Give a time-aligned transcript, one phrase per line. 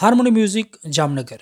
[0.00, 1.38] હાર્મોની music Jamnagar.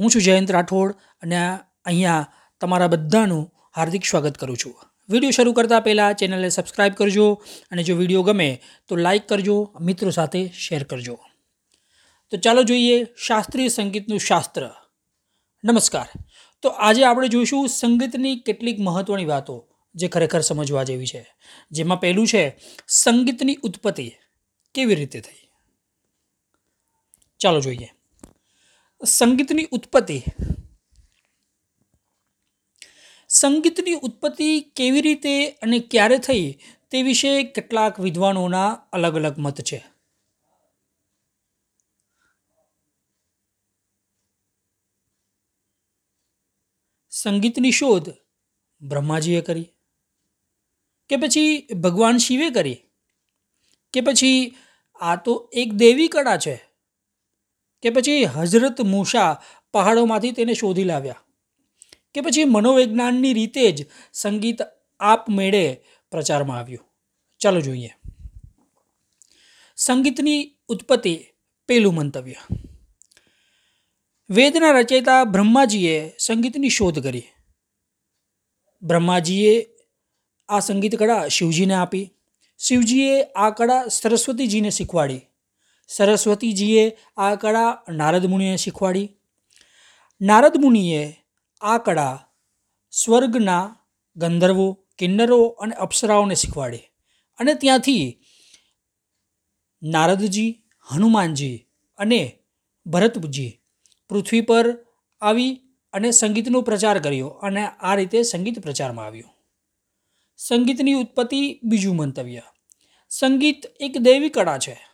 [0.00, 1.36] હું છું જયંત રાઠોડ અને
[1.84, 4.74] અહીંયા તમારા બધાનું હાર્દિક સ્વાગત કરું છું.
[5.10, 10.10] વીડિયો શરૂ કરતાં પહેલાં ચેનલને સબસ્ક્રાઈબ કરજો અને જો વીડિયો ગમે તો લાઈક કરજો, મિત્રો
[10.10, 11.18] સાથે શેર કરજો.
[12.30, 14.70] તો ચાલો જોઈએ શાસ્ત્રીય સંગીતનું શાસ્ત્ર.
[15.64, 16.06] નમસ્કાર.
[16.62, 21.34] તો આજે આપણે જોઈશું સંગીતની કેટલીક મહત્ત્વની વાતો જે ખરેખર સમજવા જેવી છે.
[21.70, 22.58] જેમાં પહેલું છે
[22.88, 24.12] સંગીતની ઉત્પત્તિ
[24.74, 25.49] કેવી રીતે થઈ?
[27.40, 27.92] ચાલો જોઈએ.
[29.04, 30.22] સંગીતની ઉત્પત્તિ.
[33.28, 36.58] સંગીતની ઉત્પત્તિ કેવી રીતે અને ક્યારે થઈ
[36.90, 39.84] તે વિશે કેટલાક વિદ્વાનોના અલગ અલગ મત છે.
[47.10, 48.10] સંગીતની શોધ
[48.80, 49.68] બ્રહ્માજીએ કરી
[51.08, 52.74] કે પછી ભગવાન શિવે કરી
[53.92, 54.56] કે પછી
[55.00, 56.69] આ તો એક દેવી કળા છે.
[57.82, 61.22] કે પછી હઝરત મૂસા પહાડોમાંથી તેને શોધી લાવ્યા.
[62.14, 64.58] કે પછી મનોવિજ્ઞાનની રીતે જ સંગીત
[65.00, 66.88] આપમેળે પ્રચારમાં આવ્યું.
[67.38, 67.94] ચાલો જોઈએ.
[69.76, 71.24] સંગીતની ઉત્પત્તિ
[71.68, 72.34] પહેલું મંતવ્ય.
[74.30, 77.22] વેદના રચયિતા બ્રહ્માજીએ સંગીતની શોધ કરી.
[78.82, 79.66] બ્રહ્માજીએ
[80.48, 82.12] આ સંગીત કળા શિવજીને આપી.
[82.58, 85.29] શિવજીએ આ કળા સરસ્વતીજીને શીખવાડી.
[85.96, 89.16] સરસ્વતીજીએ આ કળા નારદ મુનિએ શીખવાડી.
[90.20, 91.16] નારદ મુનિએ
[91.60, 92.26] આ કળા
[92.90, 93.76] સ્વર્ગના
[94.16, 96.78] ગંધર્વો, કિન્નરો અને અપ્સરાઓને શીખવાડી
[97.38, 98.22] અને ત્યાંથી
[99.82, 101.66] નારદજી, હનુમાનજી
[101.98, 102.38] અને
[102.86, 103.60] ભરતજી
[104.08, 104.86] પૃથ્વી પર
[105.20, 105.60] આવી
[105.92, 109.30] અને સંગીતનો પ્રચાર કર્યો અને આ રીતે સંગીત પ્રચારમાં આવ્યું.
[110.36, 112.42] સંગીતની ઉત્પત્તિ બીજું મંતવ્ય.
[113.08, 114.89] સંગીત એક દૈવી કળા છે.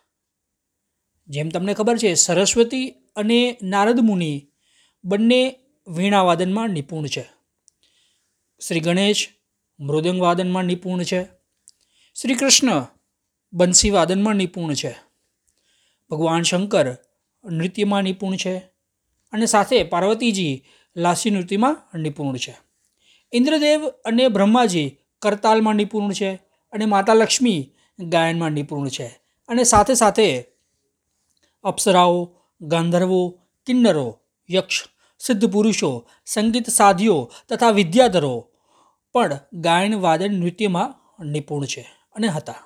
[1.29, 4.49] જેમ તમને ખબર છે, સરસ્વતી અને નારદ મુનિ
[5.05, 5.57] બંને
[5.89, 7.29] વીણાવાદનમાં નિપુણ છે.
[8.69, 9.29] શ્રી ગણેશ
[9.81, 11.25] મૃદંગવાદનમાં નિપુણ છે.
[12.15, 12.87] શ્રી કૃષ્ણ
[13.53, 14.97] બંસી વાદનમાં નિપુણ છે.
[16.11, 16.97] ભગવાન શંકર
[17.45, 18.59] નૃત્યમાં નિપુણ છે
[19.33, 20.65] અને સાથે પાર્વતીજી
[20.97, 22.57] લાસી નૃત્યમાં નિપુણ છે.
[23.33, 26.35] ઇન્દ્રદેવ અને બ્રહ્માજી કરતાલમાં નિપુણ છે
[26.73, 29.07] અને માતા લક્ષ્મી ગાયનમાં નિપુણ છે
[29.49, 30.56] અને સાથે સાથે
[31.67, 32.19] અપ્સરાઓ,
[32.61, 33.23] ગાંધર્વો,
[33.67, 34.09] કિન્નરો,
[34.51, 34.85] યક્ષ,
[35.19, 35.91] સિદ્ધ પુરુષો,
[36.27, 38.35] સંગીત સાધીઓ તથા વિદ્યાધરો
[39.13, 40.95] પણ ગાયન, વાદન, નૃત્યમાં
[41.25, 41.85] નિપુણ છે
[42.15, 42.63] અને હતા.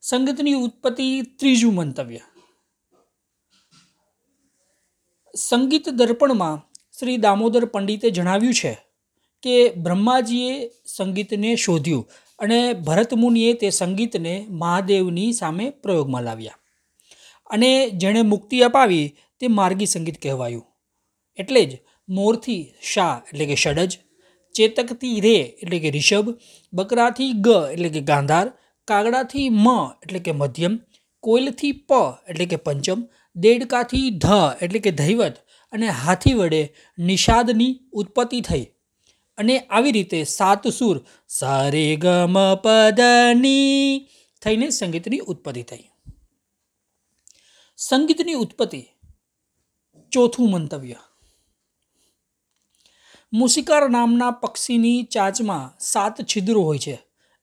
[0.00, 2.20] સંગીતની ઉત્પત્તિ ત્રીજું મંતવ્ય.
[5.34, 6.60] સંગીત દર્પણમાં
[6.98, 8.72] શ્રી દામોદર પંડિતે જણાવ્યું છે
[9.42, 10.52] કે બ્રહ્માજીએ
[10.86, 16.58] સંગીતને શોધ્યું અને ભરત મુનિએ તે સંગીતને મહાદેવની સામે પ્રયોગમાં લાવ્યા.
[17.50, 19.06] અને જેણે મુક્તિ અપાવી
[19.40, 20.66] તે માર્ગી સંગીત કહેવાયું.
[21.38, 21.72] એટલે જ
[22.08, 23.98] મોરથી શા એટલે કે ષડજ,
[24.54, 26.28] ચેતકથી રે એટલે કે રિષભ
[26.72, 28.46] બકરાથી ગ એટલે કે ગાંધાર,
[28.88, 29.66] કાગડાથી મ
[30.02, 30.78] એટલે કે મધ્યમ,
[31.24, 31.90] કોયલથી પ
[32.28, 33.00] એટલે કે પંચમ,
[33.36, 35.36] દેડકાથી ધ એટલે કે ધૈવત
[35.72, 36.62] અને હાથી વડે
[36.98, 38.64] નિષાદની ઉત્પત્તિ થઈ.
[39.38, 40.96] અને આવી રીતે સાત સુર
[41.28, 44.08] સારે ગમ પદની
[44.42, 45.84] થઈને સંગીતની ઉત્પત્તિ થઈ.
[47.78, 48.86] સંગીતની ઉત્પત્તિ.
[50.12, 50.94] ચોથું મંતવ્ય.
[53.32, 56.94] મુસિકાર નામના પક્ષીની ચાંચમાં સાત છિદ્રો હોય છે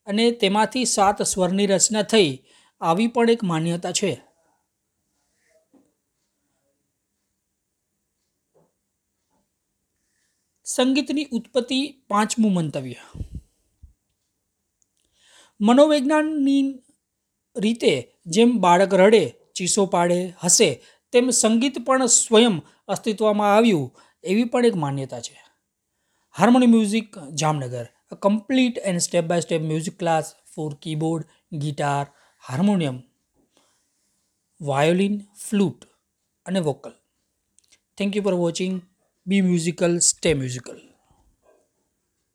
[0.05, 2.43] અને તેમાંથી સાત સ્વરની રચના થઈ
[2.81, 4.21] આવી પણ એક માન્યતા છે.
[10.63, 12.95] સંગીતની ઉત્પત્તિ પાંચમું મંતવ્ય.
[15.61, 16.79] મનોવૈજ્ઞાનની
[17.57, 20.69] રીતે જેમ બાળક રડે ચીસો પાડે હસે
[21.13, 25.35] તેમ સંગીત પણ સ્વયં અસ્તિત્વમાં આવ્યું, એવી પણ એક માન્યતા છે.
[26.35, 27.87] Harmony music Jamnagar
[28.21, 32.05] complete and step by step music class, for keyboard, guitar,
[32.43, 32.97] harmonium,
[34.61, 35.85] violin, flute
[36.45, 36.93] અને vocal.
[37.97, 38.81] Thank you for watching
[39.27, 40.92] be musical stay musical